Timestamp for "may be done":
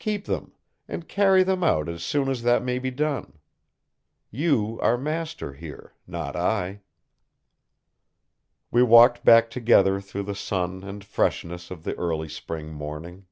2.64-3.38